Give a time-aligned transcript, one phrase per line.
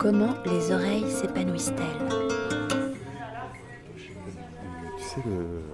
[0.00, 2.08] Comment les oreilles s'épanouissent-elles
[4.96, 5.20] Tu sais,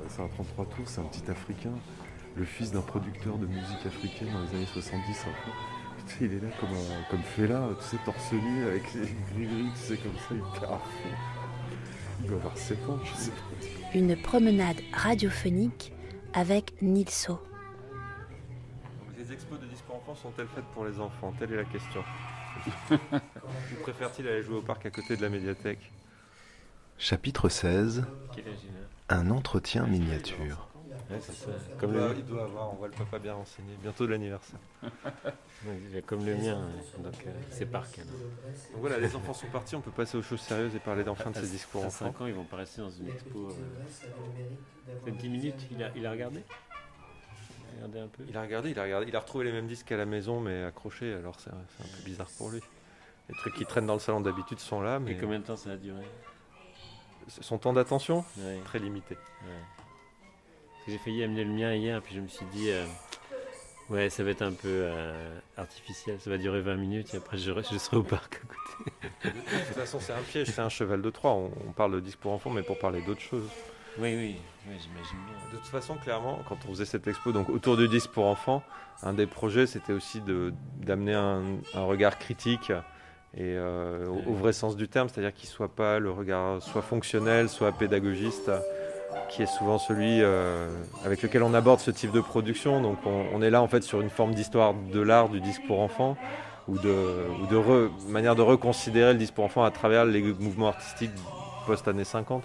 [0.09, 1.71] c'est un 33 tours, c'est un petit Africain,
[2.35, 5.27] le fils d'un producteur de musique africaine dans les années 70.
[6.09, 6.71] Tu sais, il est là comme,
[7.09, 10.79] comme Fela, tu sais, torse nu, avec les gris-gris, tu sais, comme ça, hyper à
[10.79, 11.09] fond.
[12.23, 13.97] Il doit avoir 7 ans, je sais pas.
[13.97, 15.93] Une promenade radiophonique
[16.35, 17.41] avec Nilso.
[19.17, 21.33] Les expos de disques enfants sont-elles faites pour les enfants?
[21.39, 22.03] Telle est la question.
[22.91, 25.91] Ou préfère-t-il aller jouer au parc à côté de la médiathèque?
[26.99, 28.05] Chapitre 16
[29.09, 30.69] Un entretien miniature.
[31.79, 32.15] Comme le...
[32.17, 33.77] Il doit avoir, on voit le papa bien renseigné.
[33.81, 34.59] Bientôt l'anniversaire.
[36.07, 36.61] comme le mien,
[36.99, 37.99] donc euh, c'est parc.
[37.99, 41.31] Donc voilà, les enfants sont partis, on peut passer aux choses sérieuses et parler d'enfin
[41.31, 43.51] de ces discours à 5 ans, ils vont pas rester dans une expo.
[43.51, 45.11] Euh...
[45.11, 46.43] 10 minutes, il a, il a regardé?
[47.83, 48.25] Un peu.
[48.29, 50.41] Il a regardé, il a regardé, il a retrouvé les mêmes disques à la maison,
[50.41, 51.13] mais accrochés.
[51.15, 51.57] Alors c'est un
[51.97, 52.61] peu bizarre pour lui.
[53.29, 55.13] Les trucs qui traînent dans le salon d'habitude sont là, mais.
[55.13, 56.03] Et combien de temps ça a duré?
[57.29, 58.25] Son temps d'attention
[58.65, 59.17] Très limité.
[60.87, 62.87] J'ai failli amener le mien hier, puis je me suis dit, euh,
[63.91, 67.39] ouais, ça va être un peu euh, artificiel, ça va durer 20 minutes, et après
[67.39, 68.97] je, je serai au parc à côté.
[69.25, 71.33] de toute façon, c'est un piège, c'est un cheval de Troie.
[71.33, 73.49] On, on parle de disques pour enfants, mais pour parler d'autres choses.
[73.99, 75.53] Oui, oui, j'imagine bien.
[75.53, 78.63] De toute façon, clairement, quand on faisait cette expo, donc autour du disque pour enfants,
[79.03, 80.21] un des projets, c'était aussi
[80.83, 81.43] d'amener un,
[81.75, 82.71] regard critique
[83.35, 87.49] et euh, au, vrai sens du terme, c'est-à-dire qu'il soit pas le regard soit fonctionnel,
[87.49, 88.51] soit pédagogiste,
[89.31, 90.69] qui est souvent celui euh,
[91.05, 92.83] avec lequel on aborde ce type de production.
[92.83, 95.81] Donc on, est là en fait sur une forme d'histoire de l'art du disque pour
[95.81, 96.17] enfants
[96.69, 96.95] ou de,
[97.43, 101.13] ou de manière de reconsidérer le disque pour enfants à travers les mouvements artistiques
[101.67, 102.43] post-années 50.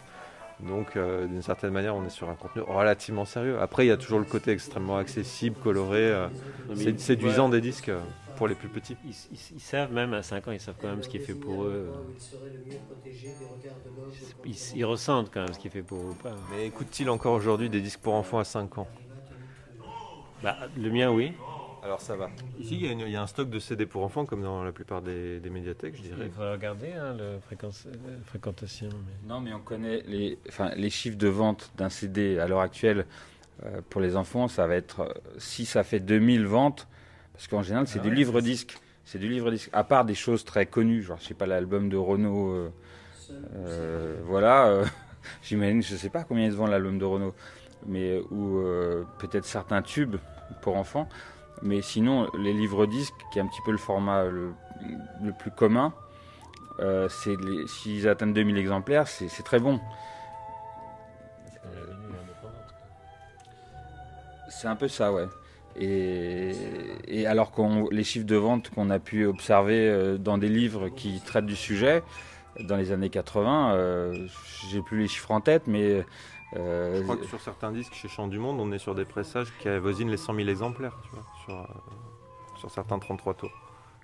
[0.67, 3.59] Donc, euh, d'une certaine manière, on est sur un contenu relativement sérieux.
[3.59, 6.27] Après, il y a toujours le côté extrêmement accessible, coloré, euh,
[6.97, 7.99] séduisant des disques euh,
[8.35, 8.95] pour les plus petits.
[9.05, 11.63] Ils, savent même à 5 ans, ils savent quand même ce qui est fait pour
[11.63, 11.91] eux.
[14.75, 16.15] Ils, ressentent quand même ce qui est fait pour eux.
[16.51, 18.87] Mais écoute-t-il encore aujourd'hui des disques pour enfants à 5 ans?
[20.43, 21.33] Bah, Le mien, oui.
[21.83, 22.29] Alors ça va.
[22.59, 25.41] Ici, il y, a un stock de CD pour enfants, comme dans la plupart des,
[25.49, 26.25] médiathèques, je dirais.
[26.25, 27.39] Il faut regarder hein, la
[28.25, 28.89] fréquentation.
[29.27, 30.37] Non, mais on connaît les,
[30.75, 33.05] les chiffres de vente d'un CD à l'heure actuelle
[33.65, 34.47] euh, pour les enfants.
[34.47, 36.87] Ça va être, euh, si ça fait 2000 ventes,
[37.33, 38.77] parce qu'en général, c'est ah du livre-disque.
[39.03, 39.69] C'est du livre-disque.
[39.73, 42.69] À part des choses très connues, genre, je sais pas, l'album de Renault.
[43.55, 44.83] Euh, voilà.
[45.41, 47.33] J'imagine, je sais pas combien ils se vendent l'album de Renault.
[47.87, 48.63] Mais, ou
[49.17, 50.17] peut-être certains tubes
[50.61, 51.09] pour enfants.
[51.61, 54.53] Mais sinon, les livres disques, qui est un petit peu le format le,
[55.37, 55.93] plus commun,
[56.79, 59.79] euh, s'ils atteignent 2000 exemplaires, c'est très bon.
[64.49, 65.27] C'est un peu ça, ouais.
[65.79, 70.89] Et, alors que les chiffres de vente qu'on a pu observer euh, dans des livres
[70.89, 72.03] qui traitent du sujet,
[72.59, 74.27] dans les années 80, euh,
[74.69, 76.05] j'ai plus les chiffres en tête, mais
[76.57, 79.05] euh, je crois que sur certains disques chez Chant du Monde, on est sur des
[79.05, 83.51] pressages qui avoisinent les 100 000 exemplaires, tu vois, sur, euh, sur certains 33 tours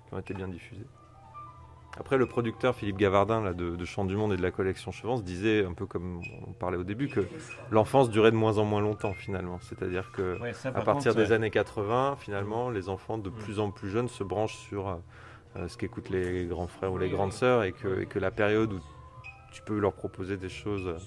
[0.08, 0.86] qui ont été bien diffusés.
[1.98, 5.24] Après, le producteur Philippe Gavardin là, de, Chant du Monde et de la collection Chevance
[5.24, 7.26] disait, un peu comme on parlait au début, que
[7.70, 9.58] l'enfance durait de moins en moins longtemps finalement.
[9.62, 14.08] C'est-à-dire que à partir des années 80, finalement, les enfants de plus en plus jeunes
[14.08, 15.00] se branchent sur
[15.56, 18.30] euh, ce qu'écoutent les grands frères ou les grandes sœurs et que, et que, la
[18.30, 18.80] période où
[19.50, 20.98] tu peux leur proposer des choses euh,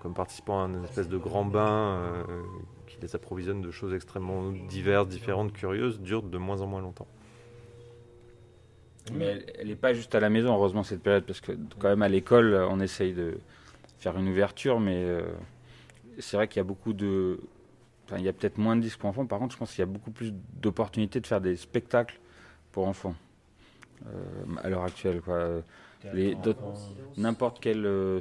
[0.00, 2.24] comme participant à une espèce de grand bain euh,
[2.86, 7.08] qui les approvisionne de choses extrêmement diverses, différentes, curieuses, dure de moins en moins longtemps.
[9.12, 12.02] Mais elle n'est pas juste à la maison, heureusement, cette période, parce que quand même
[12.02, 13.38] à l'école, on essaye de
[13.98, 15.22] faire une ouverture, mais euh,
[16.18, 17.40] c'est vrai qu'il y a beaucoup de.
[18.04, 19.80] Enfin, il y a peut-être moins de disques pour enfants, par contre, je pense qu'il
[19.80, 22.20] y a beaucoup plus d'opportunités de faire des spectacles
[22.70, 23.14] pour enfants
[24.62, 25.20] à l'heure actuelle.
[27.16, 28.20] N'importe quel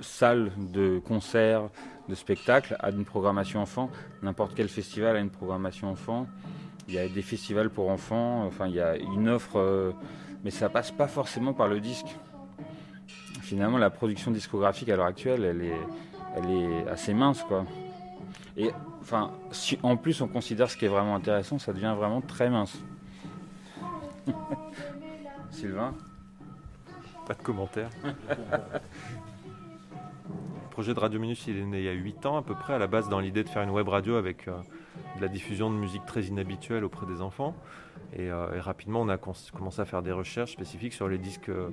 [0.00, 1.68] salle de concert,
[2.08, 3.90] de spectacle a une programmation enfant.
[4.22, 6.26] N'importe quel festival a une programmation enfant.
[6.88, 8.44] Il y a des festivals pour enfants.
[8.44, 9.92] Enfin, il y a une offre, euh,
[10.44, 12.16] mais ça passe pas forcément par le disque.
[13.42, 15.80] Finalement, la production discographique à l'heure actuelle, elle est,
[16.36, 17.64] elle est assez mince, quoi.
[18.56, 18.70] Et
[19.00, 22.50] enfin, si en plus on considère ce qui est vraiment intéressant, ça devient vraiment très
[22.50, 22.78] mince.
[25.50, 25.94] Sylvain?
[27.26, 27.90] Pas de commentaire.
[30.80, 32.72] projet de Radio Minus, il est né il y a 8 ans à peu près,
[32.72, 34.52] à la base dans l'idée de faire une web radio avec euh,
[35.16, 37.54] de la diffusion de musique très inhabituelle auprès des enfants.
[38.16, 41.68] Et, euh, rapidement, on a commencé à faire des recherches spécifiques sur les disques euh,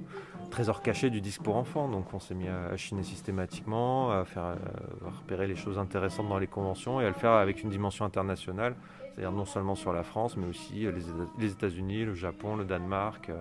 [0.51, 1.87] trésors cachés du disque pour enfants.
[1.87, 4.57] Donc on s'est mis à, chiner systématiquement, à faire
[5.05, 8.75] repérer les choses intéressantes dans les conventions et à le faire avec une dimension internationale,
[9.13, 10.85] c'est-à-dire non seulement sur la France, mais aussi
[11.39, 13.31] les, États-Unis, le Japon, le Danemark,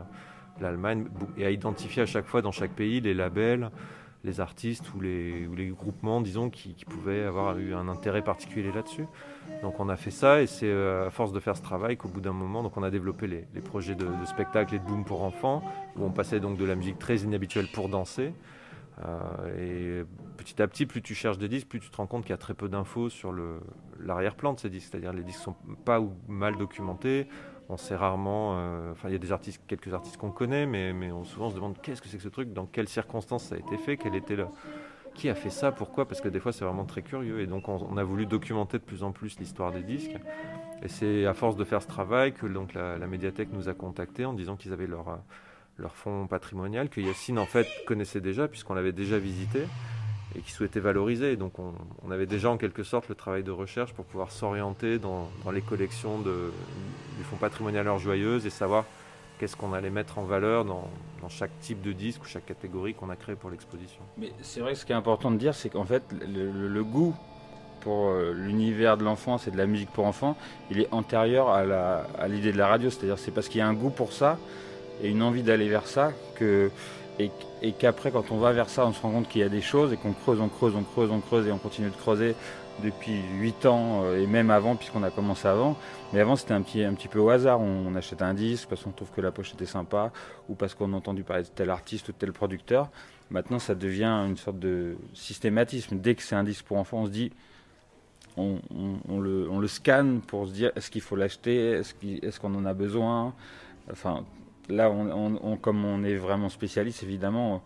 [0.61, 3.73] l'Allemagne, et à identifier à chaque fois dans chaque pays les labels,
[4.25, 8.73] les artistes ou les, ou les groupements, disons, qui, pouvaient avoir eu un intérêt particulier
[8.73, 9.07] là-dessus.
[9.63, 12.09] Donc on a fait ça et c'est euh, à force de faire ce travail qu'au
[12.09, 15.05] bout d'un moment, donc on a développé les, projets de, de, spectacle et de boom
[15.05, 15.63] pour enfants,
[15.97, 18.33] où on passait donc de la musique très inhabituelle pour danser.
[19.05, 20.05] Euh, et
[20.37, 22.35] petit à petit, plus tu cherches des disques, plus tu te rends compte qu'il y
[22.35, 23.35] a très peu d'infos sur
[24.01, 24.89] l'arrière-plan de ces disques.
[24.91, 27.29] C'est-à-dire les disques sont pas ou mal documentés.
[27.69, 28.59] On sait rarement.
[28.59, 31.55] Euh, enfin, il y a des artistes, quelques artistes qu'on connaît, mais, on souvent se
[31.55, 33.99] demande qu'est-ce que c'est que ce truc, dans quelles circonstances ça a été fait,
[35.15, 37.69] qui a fait ça, pourquoi Parce que des fois c'est vraiment très curieux et donc
[37.69, 40.17] on, a voulu documenter de plus en plus l'histoire des disques.
[40.83, 44.27] Et c'est à force de faire ce travail que donc la, médiathèque nous a contactés
[44.27, 45.19] en disant qu'ils avaient leur,
[45.79, 49.63] leur fonds patrimonial que Yacine en fait connaissait déjà puisqu'on l'avait déjà visité
[50.37, 51.37] et qui souhaitait valoriser.
[51.37, 55.29] donc on, avait déjà en quelque sorte le travail de recherche pour pouvoir s'orienter dans,
[55.53, 58.85] les collections du fonds patrimonial Heure Joyeuse et savoir
[59.39, 60.89] qu'est-ce qu'on allait mettre en valeur dans,
[61.29, 64.01] chaque type de disque ou chaque catégorie qu'on a créé pour l'exposition.
[64.17, 67.17] Mais c'est vrai que ce qui est important de dire, c'est qu'en fait, le, goût
[67.81, 70.37] pour euh, l'univers de l'enfance et de la musique pour enfants,
[70.71, 72.91] il est antérieur à l'idée de la radio.
[72.91, 74.39] C'est-à-dire c'est parce qu'il y a un goût pour ça
[75.03, 76.71] et une envie d'aller vers ça que,
[77.19, 79.63] et, qu'après quand on va vers ça, on se rend compte qu'il y a des
[79.63, 82.35] choses et qu'on creuse, on creuse, on creuse, on creuse et on continue de creuser
[82.83, 85.77] depuis 8 ans euh, et même avant puisqu'on a commencé avant.
[86.13, 87.61] Mais avant c'était un petit, un petit peu au hasard.
[87.61, 90.13] On, achète un disque parce qu'on trouve que la poche était sympa
[90.49, 92.91] ou parce qu'on a entendu parler de tel artiste ou tel producteur.
[93.31, 95.99] Maintenant ça devient une sorte de systématisme.
[95.99, 97.33] Dès que c'est un disque pour enfants, on se dit
[98.37, 98.61] on,
[99.19, 101.81] le, on le, scanne pour se dire est-ce qu'il faut l'acheter,
[102.23, 103.33] est-ce qu'on en a besoin?
[103.91, 104.27] Enfin,
[104.69, 104.93] là,
[105.61, 107.63] comme on est vraiment spécialiste, évidemment,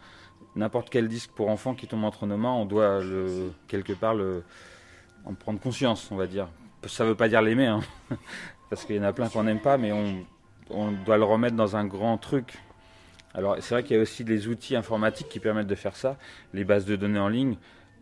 [0.57, 3.01] n'importe quel disque pour enfants qui tombe entre nos mains, on doit
[3.69, 4.17] quelque part
[5.25, 6.49] en prendre conscience, on va dire.
[6.87, 7.81] Ça ne veut pas dire l'aimer, hein,
[8.71, 11.77] parce qu'il y en a plein qu'on n'aime pas, mais on, doit le remettre dans
[11.77, 12.55] un grand truc.
[13.35, 16.17] Alors c'est vrai qu'il y a aussi des outils informatiques qui permettent de faire ça,
[16.53, 17.57] les bases de données en ligne,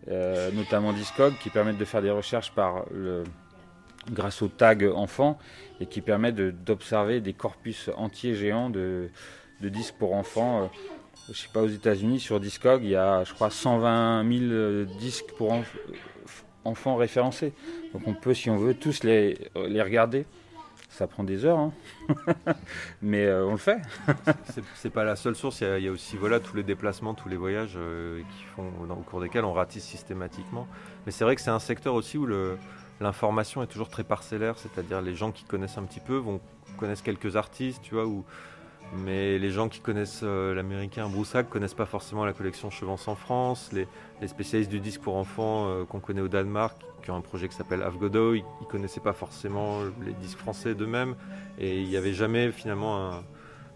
[0.09, 3.25] euh, notamment Discog, qui permettent de faire des recherches par le,
[4.11, 5.39] grâce au tag enfant
[5.81, 9.11] et qui permet d'observer des corpus entiers géants de,
[9.61, 10.63] disques pour enfants.
[10.63, 10.67] Euh,
[11.27, 14.45] je ne sais pas, aux États-Unis, sur Discog, il y a, je crois, 120 000
[14.45, 15.55] euh, disques pour
[16.65, 17.53] enfants référencés.
[17.93, 20.27] Donc on peut, si on veut, tous les, les regarder.
[20.91, 21.73] Ça prend des heures, hein.
[23.03, 23.79] mais euh, on le fait.
[24.75, 25.61] c'est pas la seule source.
[25.61, 27.75] Il y, a, aussi voilà tous les déplacements, tous les voyages
[28.31, 30.67] qui font, au cours desquels on ratisse systématiquement.
[31.05, 32.57] Mais c'est vrai que c'est un secteur aussi où le,
[33.01, 36.41] l'information est toujours très parcellaire, c'est-à-dire les gens qui connaissent un petit peu vont
[36.77, 38.07] connaissent quelques artistes, tu vois,
[38.93, 43.15] mais les gens qui connaissent euh, l'américain Broussac connaissent pas forcément la collection Chevance en
[43.15, 43.71] France.
[43.73, 43.87] Les,
[44.27, 47.55] spécialistes du disque pour enfants euh, qu'on connaît au Danemark, qui ont un projet qui
[47.55, 51.17] s'appelle Avgodo, ils, connaissaient pas forcément les disques français d'eux-mêmes.
[51.59, 53.23] Et il n'y avait jamais finalement,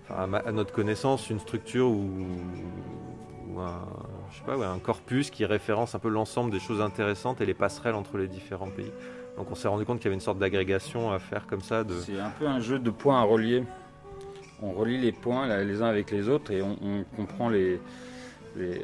[0.08, 3.86] à, notre connaissance, une structure ou, un,
[4.32, 7.54] je sais pas, un corpus qui référence un peu l'ensemble des choses intéressantes et les
[7.54, 8.90] passerelles entre les différents pays.
[9.36, 11.84] Donc on s'est rendu compte qu'il y avait une sorte d'agrégation à faire comme ça.
[11.84, 11.94] De...
[12.00, 13.64] C'est un peu un jeu de points à relier.
[14.62, 17.50] On relie les points les uns avec les autres et on, comprend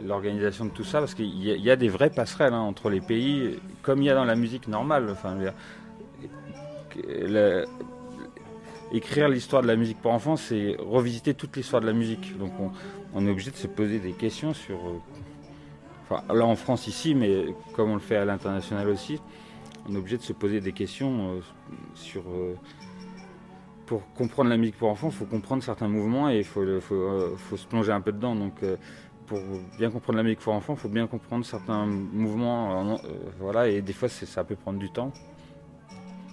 [0.04, 3.60] l'organisation de tout ça parce qu'il y, a des vraies passerelles hein, entre les pays,
[3.82, 5.08] comme il y a dans la musique normale.
[5.08, 5.38] Enfin,
[8.92, 12.36] écrire l'histoire de la musique pour enfants, c'est revisiter toute l'histoire de la musique.
[12.38, 12.52] Donc
[13.14, 14.78] on, est obligé de se poser des questions sur
[16.12, 19.20] euh, là en France ici, mais comme on le fait à l'international aussi,
[19.88, 21.40] on est obligé de se poser des questions euh,
[21.94, 22.22] sur.
[22.28, 22.54] Euh,
[23.86, 26.78] pour comprendre la musique pour enfants, il faut comprendre certains mouvements et il faut, euh,
[26.78, 28.36] faut, se plonger un peu dedans.
[28.36, 28.62] Donc,
[29.24, 29.40] pour
[29.78, 33.00] bien comprendre la musique pour enfants, il faut bien comprendre certains mouvements.
[33.40, 35.10] voilà, et des fois, ça peut prendre du temps,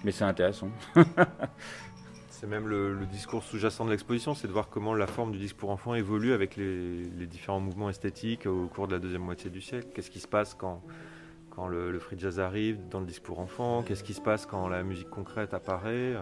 [0.04, 0.68] mais c'est intéressant.
[2.38, 5.56] C'est même le, discours sous-jacent de l'exposition, c'est de voir comment la forme du disque
[5.56, 9.62] pour enfants évolue avec les, différents mouvements esthétiques au cours de la deuxième moitié du
[9.62, 9.88] siècle.
[9.94, 10.82] Qu'est-ce qui se passe quand,
[11.66, 13.82] le, free jazz arrive dans le disque pour enfants?
[13.82, 16.14] Qu'est-ce qui se passe quand la musique concrète apparaît?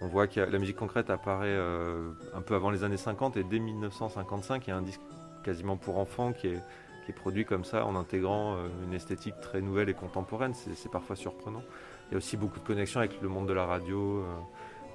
[0.00, 3.44] On voit que la musique concrète apparaît euh, un peu avant les années 50 et
[3.44, 5.00] dès 1955, il y a un disque
[5.44, 6.60] quasiment pour enfants qui est,
[7.04, 10.52] qui est produit comme ça en intégrant euh, une esthétique très nouvelle et contemporaine.
[10.52, 11.62] C'est parfois surprenant.
[12.08, 14.24] Il y a aussi beaucoup de connexions avec le monde de la radio.
[14.24, 14.24] Euh,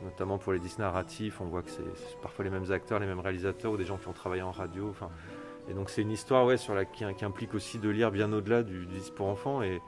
[0.04, 1.84] notamment pour les disques narratifs, on voit que c'est
[2.22, 4.94] parfois les mêmes acteurs, les mêmes réalisateurs ou des gens qui ont travaillé en radio.
[5.70, 6.48] Et donc c'est une histoire
[6.94, 9.62] qui, implique aussi de lire bien au-delà du, disque pour enfants.
[9.62, 9.82] Et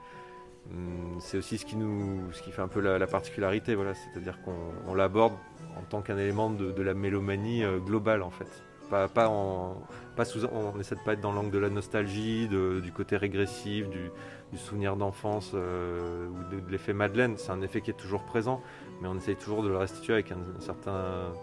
[0.72, 3.76] hum, c'est aussi ce qui, nous, ce qui fait un peu la, particularité.
[3.76, 5.34] Voilà, C'est-à-dire qu'on l'aborde
[5.78, 8.64] en tant qu'un élément de, la mélomanie euh, globale en fait.
[8.90, 9.76] Pas, pas en,
[10.16, 13.88] pas sous, on essaie de pas être dans l'angle de la nostalgie, du côté régressif,
[13.90, 14.12] du,
[14.58, 17.36] souvenir d'enfance euh, ou de, de l'effet Madeleine.
[17.38, 18.62] C'est un effet qui est toujours présent
[19.02, 21.34] mais on essaye toujours de le restituer avec un, certain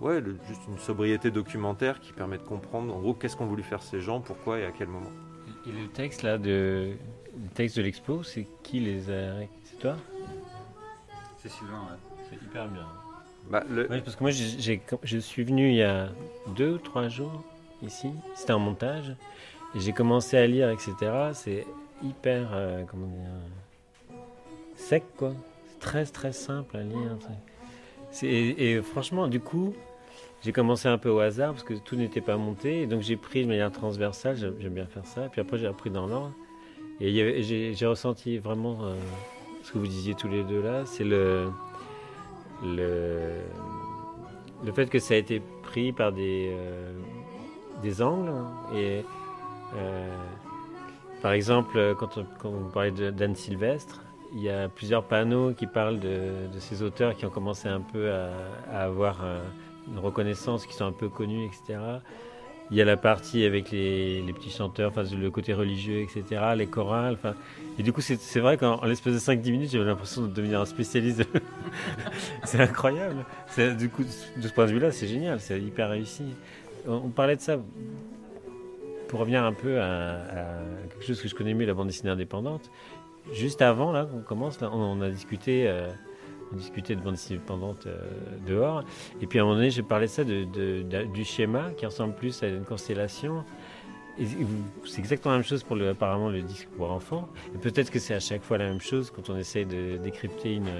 [0.00, 3.82] ouais, juste une sobriété documentaire qui permet de comprendre en gros qu'est-ce qu'ont voulu faire
[3.82, 5.10] ces gens, pourquoi et à quel moment.
[5.66, 6.96] Et le texte là de,
[7.36, 9.34] le texte de l'expo, c'est qui les a.
[9.64, 9.96] C'est toi?
[11.38, 12.16] C'est Sylvain, ouais.
[12.30, 12.86] C'est hyper bien.
[13.50, 13.86] Bah, le...
[13.86, 16.08] parce que moi, je suis venu il y a
[16.56, 17.44] deux ou trois jours
[17.82, 18.10] ici.
[18.34, 19.14] C'était un montage.
[19.74, 20.94] J'ai commencé à lire, etc.
[21.34, 21.66] C'est
[22.02, 22.50] hyper.
[22.52, 23.26] Euh, comment dire
[24.76, 25.32] Sec, quoi.
[25.68, 27.16] C'est très, très simple à lire.
[28.22, 29.74] Et, franchement, du coup,
[30.42, 32.86] j'ai commencé un peu au hasard parce que tout n'était pas monté.
[32.86, 34.36] Donc, j'ai pris de manière transversale.
[34.36, 35.28] J'aime bien faire ça.
[35.30, 36.32] Puis après, j'ai appris dans l'ordre.
[37.00, 38.94] Et j'ai ressenti vraiment euh,
[39.62, 40.84] ce que vous disiez tous les deux là.
[40.86, 41.50] C'est le
[42.62, 43.40] le,
[44.64, 46.92] le fait que ça a été pris par des, euh,
[47.82, 48.32] des angles.
[48.74, 49.04] Et
[49.74, 50.16] euh,
[51.22, 54.02] par exemple, quand, quand vous parlez d'Anne Sylvestre,
[54.34, 57.80] il y a plusieurs panneaux qui parlent de, de ces auteurs qui ont commencé un
[57.80, 59.24] peu à, avoir
[59.88, 61.78] une reconnaissance, qui sont un peu connus, etc.
[62.70, 66.66] Il y a la partie avec les, petits chanteurs, enfin, le côté religieux, etc., les
[66.66, 67.16] chorales.
[67.78, 70.64] Et du coup, c'est vrai qu'en l'espace de 5-10 minutes, j'avais l'impression de devenir un
[70.64, 71.22] spécialiste.
[72.44, 73.24] c'est incroyable.
[73.78, 76.24] Du coup, de ce point de vue-là, c'est génial, c'est hyper réussi.
[76.88, 77.58] On, parlait de ça
[79.08, 80.18] pour revenir un peu à,
[80.90, 82.70] quelque chose que je connais mieux, la bande dessinée indépendante.
[83.32, 85.68] Juste avant, là, qu'on commence, là, on, a discuté.
[85.68, 85.88] Euh,
[86.52, 87.98] on discutait de bande indépendante euh,
[88.46, 88.84] dehors.
[89.20, 92.42] Et puis à un moment donné, j'ai parlé de ça, du schéma qui ressemble plus
[92.42, 93.44] à une constellation.
[94.84, 97.28] C'est exactement la même chose pour apparemment le disque pour enfants.
[97.60, 100.70] Peut-être que c'est à chaque fois la même chose quand on essaye de décrypter une,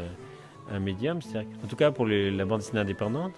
[0.72, 1.20] un médium.
[1.62, 3.34] En tout cas, pour la bande dessinée indépendante,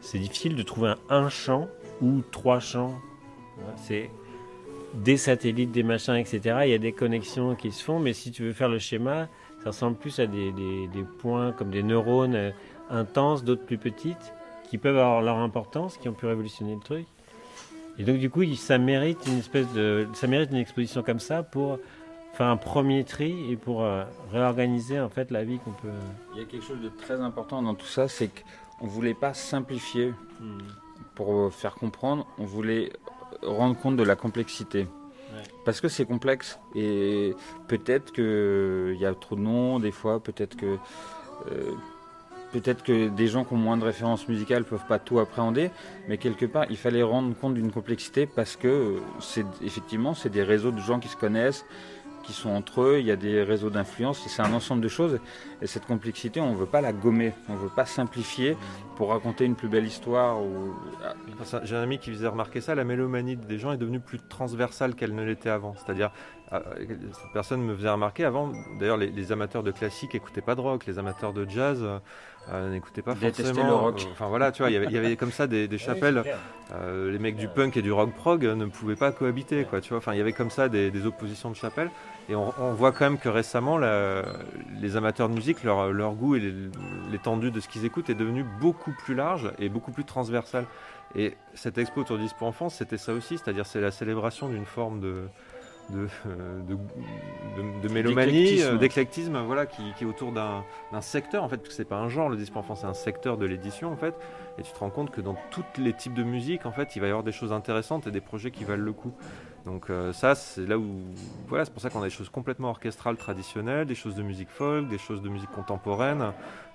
[0.00, 1.68] c'est difficile de trouver un, un champ
[2.00, 2.94] ou trois champs.
[3.76, 4.10] C'est
[4.94, 6.60] des satellites, des machins, etc.
[6.64, 9.28] Il y a des connexions qui se font, mais si tu veux faire le schéma,
[9.66, 12.50] ça ressemble plus à des, des, des points comme des neurones euh,
[12.88, 14.32] intenses, d'autres plus petites,
[14.70, 17.04] qui peuvent avoir leur importance, qui ont pu révolutionner le truc.
[17.98, 21.42] Et donc du coup, ça mérite une espèce de, ça mérite une exposition comme ça
[21.42, 21.80] pour
[22.34, 25.88] faire un premier tri et pour euh, réorganiser en fait la vie qu'on peut.
[26.34, 28.30] Il y a quelque chose de très important dans tout ça, c'est
[28.78, 30.58] qu'on voulait pas simplifier hmm.
[31.16, 32.92] pour faire comprendre, on voulait
[33.42, 34.86] rendre compte de la complexité.
[35.64, 36.58] Parce que c'est complexe.
[36.74, 37.34] Et
[37.68, 40.78] peut-être qu'il y a trop de noms des fois, peut-être que
[41.50, 41.72] euh,
[42.52, 45.70] peut-être que des gens qui ont moins de références musicales peuvent pas tout appréhender,
[46.08, 50.42] mais quelque part, il fallait rendre compte d'une complexité parce que c'est effectivement, c'est des
[50.42, 51.64] réseaux de gens qui se connaissent,
[52.26, 55.20] qui sont entre eux, il y a des réseaux d'influence, c'est un ensemble de choses.
[55.62, 58.56] Et cette complexité, on ne veut pas la gommer, on ne veut pas simplifier
[58.96, 60.42] pour raconter une plus belle histoire.
[60.42, 60.74] Ou...
[61.62, 64.94] J'ai un ami qui faisait remarquer ça, la mélomanie des gens est devenue plus transversale
[64.94, 65.74] qu'elle ne l'était avant.
[65.76, 66.10] C'est-à-dire,
[66.50, 70.86] cette personne me faisait remarquer avant, d'ailleurs les, amateurs de classique n'écoutaient pas de rock,
[70.86, 71.84] les amateurs de jazz
[72.52, 73.66] euh, n'écoutaient pas forcément.
[73.66, 74.00] le rock.
[74.00, 76.22] Euh, enfin voilà, tu vois, il y avait comme ça des, chapelles.
[76.72, 79.80] les mecs du punk et du rock prog ne pouvaient pas cohabiter, quoi.
[79.80, 81.90] Tu vois, enfin il y avait comme ça des, des oppositions de chapelles.
[82.28, 86.54] Et on, voit quand même que récemment, les amateurs de musique, leur, leur goût et
[87.10, 90.64] l'étendue de ce qu'ils écoutent est devenu beaucoup plus large et beaucoup plus transversal.
[91.14, 94.64] Et cette expo autour du pour enfants, c'était ça aussi, c'est-à-dire c'est la célébration d'une
[94.66, 95.28] forme de,
[95.90, 96.08] de,
[97.82, 100.64] de, mélomanie, d'éclectisme, voilà, qui, qui, est autour d'un
[101.00, 102.94] secteur, en fait, parce que c'est pas un genre, le disque pour enfants, c'est un
[102.94, 104.14] secteur de l'édition, en fait,
[104.58, 107.00] et tu te rends compte que dans tous les types de musique, en fait, il
[107.00, 109.12] va y avoir des choses intéressantes et des projets qui valent le coup.
[109.66, 111.02] Donc euh, ça, c'est là où,
[111.48, 114.48] voilà, c'est pour ça qu'on a des choses complètement orchestrales traditionnelles, des choses de musique
[114.48, 116.32] folk, des choses de musique contemporaine,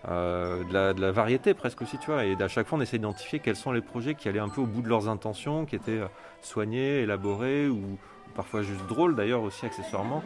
[0.09, 2.25] euh, de, la, de, la, variété presque aussi, tu vois.
[2.25, 4.59] Et à chaque fois, on essaie d'identifier quels sont les projets qui allaient un peu
[4.59, 6.07] au bout de leurs intentions, qui étaient euh,
[6.41, 7.97] soignés, élaborés ou,
[8.31, 10.23] parfois juste drôles d'ailleurs aussi accessoirement.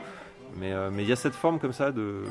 [0.57, 2.24] Mais mais il y a cette forme comme ça de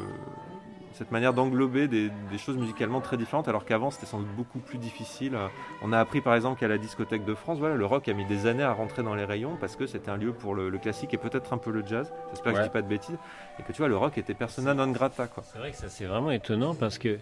[0.94, 4.78] cette manière d'englober des, choses musicalement très différentes, alors qu'avant c'était sans doute beaucoup plus
[4.78, 5.36] difficile.
[5.82, 8.24] On a appris par exemple qu'à la discothèque de France, voilà, le rock a mis
[8.24, 11.12] des années à rentrer dans les rayons parce que c'était un lieu pour le, classique
[11.14, 12.12] et peut-être un peu le jazz.
[12.30, 13.16] J'espère que je dis pas de bêtises.
[13.58, 15.28] Et que tu vois, le rock était persona non grata.
[15.42, 17.18] C'est vrai que ça c'est vraiment étonnant parce que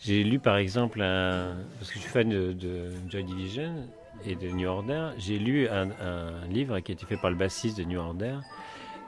[0.00, 3.74] j'ai lu par exemple, parce que je suis fan de, Joy Division
[4.26, 5.88] et de New Order, j'ai lu un,
[6.48, 8.36] livre qui a été fait par le bassiste de New Order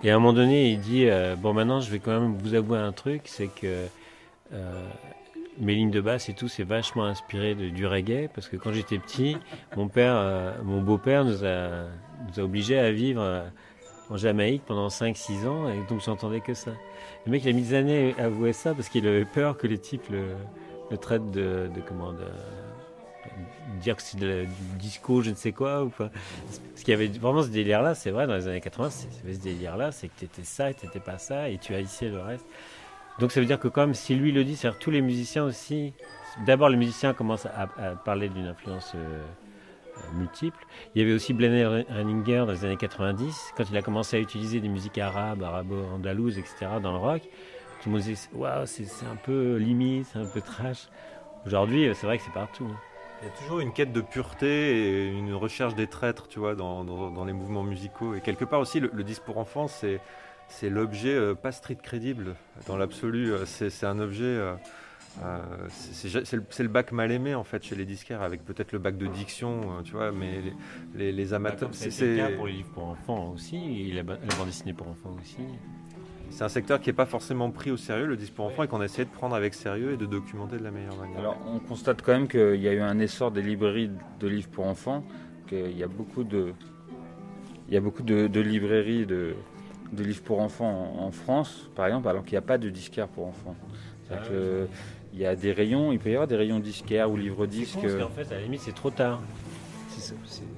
[0.04, 2.54] et à un moment donné, il dit euh, Bon, maintenant, je vais quand même vous
[2.54, 3.86] avouer un truc c'est que
[4.52, 4.88] euh,
[5.58, 8.28] mes lignes de basse et tout, c'est vachement inspiré de, du reggae.
[8.34, 9.38] Parce que quand j'étais petit,
[9.76, 11.86] mon père, euh, mon beau-père nous a,
[12.28, 13.44] nous obligés à vivre
[14.10, 15.70] en Jamaïque pendant 5-6 ans.
[15.70, 16.72] Et donc, j'entendais que ça.
[17.24, 19.66] Le mec, il a mis des années à avouer ça parce qu'il avait peur que
[19.66, 22.26] les types le, traitent de comment de,
[23.78, 24.46] dire que c'est du
[24.78, 25.84] disco, je ne sais quoi.
[25.84, 26.10] Ou pas.
[26.72, 29.22] Parce qu'il y avait vraiment ce délire-là, c'est vrai, dans les années 80, il y
[29.24, 31.74] avait ce délire-là, c'est que tu étais ça et tu n'étais pas ça, et tu
[31.74, 32.46] ici le reste.
[33.18, 35.92] Donc ça veut dire que comme si lui le dit, c'est-à-dire tous les musiciens aussi
[36.46, 37.66] d'abord les musiciens commencent à,
[38.04, 38.94] parler d'une influence
[40.14, 40.58] multiple.
[40.94, 44.20] Il y avait aussi Blenheim Henninger dans les années 90, quand il a commencé à
[44.20, 46.66] utiliser des musiques arabes, arabo-andalouses, etc.
[46.82, 47.22] dans le rock.
[47.82, 50.88] Tout le monde disait waouh, c'est un peu limite, c'est un peu trash.
[51.46, 52.68] Aujourd'hui, c'est vrai que c'est partout.
[53.24, 56.54] Il y a toujours une quête de pureté et une recherche des traîtres, tu vois,
[56.54, 58.14] dans, dans, les mouvements musicaux.
[58.14, 60.00] Et quelque part aussi, le, disque pour enfants, c'est
[60.46, 62.34] c'est l'objet euh, pas street crédible
[62.66, 63.32] dans l'absolu.
[63.32, 64.26] Euh, c'est un objet.
[64.26, 64.54] Euh,
[65.70, 69.06] c'est le, bac mal aimé en fait chez les disquaires avec peut-être le bac de
[69.06, 70.42] diction, tu vois, mais
[70.94, 71.70] les, les, amateurs.
[71.70, 74.88] Bah, c'est le cas pour les livres pour enfants aussi, la, la bande dessinée pour
[74.88, 75.38] enfants aussi
[76.34, 78.68] c'est un secteur qui n'est pas forcément pris au sérieux, le disque pour enfants, et
[78.68, 81.20] qu'on a essayé de prendre avec sérieux et de documenter de la meilleure manière.
[81.20, 84.48] Alors, on constate quand même qu'il y a eu un essor des librairies de livres
[84.48, 85.04] pour enfants,
[85.46, 86.52] qu'il y a beaucoup de,
[87.68, 89.36] il y a beaucoup de, librairies de,
[89.96, 93.28] livres pour enfants en, France, par exemple, alors qu'il n'y a pas de disquaire pour
[93.28, 93.54] enfants.
[94.10, 94.16] Ah
[95.12, 97.78] il y a des rayons, il peut y avoir des rayons disquaires ou livres-disques.
[97.80, 99.22] Parce qu'en fait, à la limite, c'est trop tard,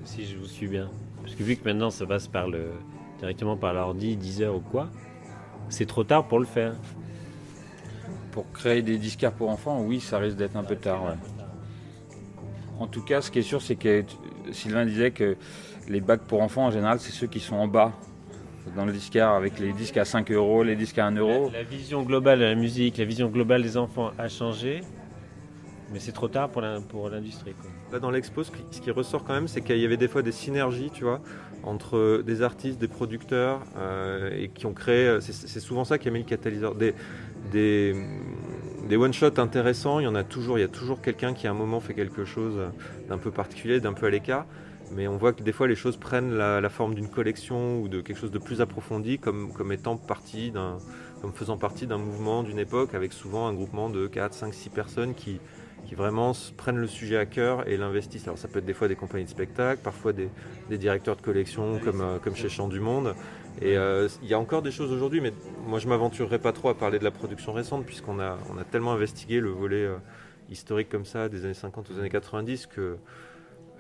[0.07, 0.89] si, je vous suis bien.
[1.21, 2.71] Parce que vu que maintenant, ça passe par le,
[3.19, 4.89] directement par l'ordi, 10 heures ou quoi,
[5.69, 6.75] c'est trop tard pour le faire.
[8.33, 11.17] Pour créer des disquaires pour enfants, oui, ça risque d'être un peu tard.
[12.79, 14.05] En tout cas, ce qui est sûr, c'est que
[14.53, 15.37] Sylvain disait que
[15.89, 17.93] les bacs pour enfants, en général, c'est ceux qui sont en bas
[18.75, 21.51] dans le disquaire avec les disques à 5 euros, les disques à 1 euro.
[21.53, 24.83] La, vision globale de la musique, la vision globale des enfants a changé,
[25.93, 26.61] mais c'est trop tard pour
[27.11, 27.55] l'industrie.
[27.93, 28.51] Là, dans l'expo, ce
[28.81, 31.21] qui ressort quand même, c'est qu'il y avait des fois des synergies, tu vois,
[31.63, 35.19] entre des artistes, des producteurs, euh, et qui ont créé.
[35.21, 36.75] C'est souvent ça qui a mis le catalyseur.
[36.75, 36.95] Des,
[37.53, 37.95] des,
[38.89, 40.59] des one-shots intéressants, il y en a toujours.
[40.59, 42.59] Il y a toujours quelqu'un qui à un moment fait quelque chose
[43.09, 44.47] d'un peu particulier, d'un peu à l'écart.
[44.93, 48.01] Mais on voit que des fois les choses prennent la, forme d'une collection ou de
[48.01, 50.79] quelque chose de plus approfondi, comme, comme étant partie d'un,
[51.21, 54.71] comme faisant partie d'un mouvement d'une époque, avec souvent un groupement de 4, 5, 6
[54.71, 55.41] personnes qui,
[55.87, 58.25] qui vraiment prennent le sujet à cœur et l'investissent.
[58.25, 60.29] Alors ça peut être des fois des compagnies de spectacle, parfois des,
[60.71, 63.15] directeurs de collection comme, euh, comme chez Chant du Monde.
[63.63, 65.33] Et euh, il y a encore des choses aujourd'hui, mais
[65.67, 68.65] moi je m'aventurerai pas trop à parler de la production récente puisqu'on a, on a
[68.65, 69.97] tellement investigué le volet euh,
[70.51, 72.97] historique comme ça des années 50 aux années 90 que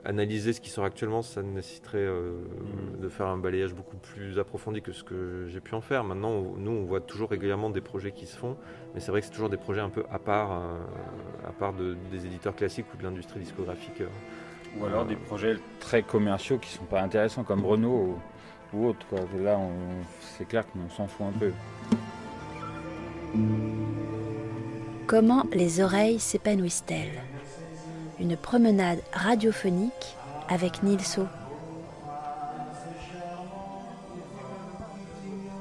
[0.06, 3.00] analyser ce qui sort actuellement, ça nécessiterait euh, mm.
[3.00, 6.04] de faire un balayage beaucoup plus approfondi que ce que j'ai pu en faire.
[6.04, 8.56] Maintenant, nous, on voit toujours régulièrement des projets qui se font,
[8.94, 10.78] mais c'est vrai que c'est toujours des projets un peu à part, euh,
[11.46, 14.00] à part des éditeurs classiques ou de l'industrie discographique.
[14.00, 14.78] Euh.
[14.78, 18.16] ou alors des projets très commerciaux qui sont pas intéressants, comme Renault
[18.72, 19.06] ou, autre.
[19.42, 19.58] Là,
[20.20, 21.52] c'est clair qu'on s'en fout un peu.
[25.06, 27.35] Comment les oreilles s'épanouissent-elles?
[28.18, 30.16] Une promenade radiophonique
[30.48, 31.26] avec Nilso.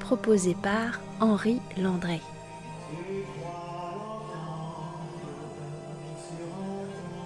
[0.00, 2.20] Proposé par Henri Landré.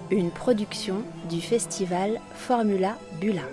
[0.09, 3.43] Une production du festival Formula Bula.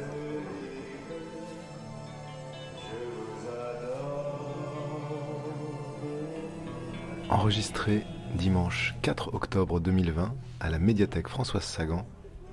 [7.30, 12.06] Enregistré dimanche 4 octobre 2020 à la médiathèque Françoise Sagan,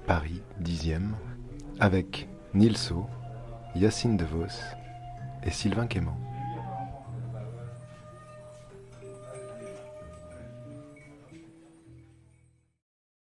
[0.08, 1.12] Paris 10e,
[1.80, 3.06] avec Nilso,
[3.76, 4.46] Yacine DeVos
[5.44, 6.18] et Sylvain Quément.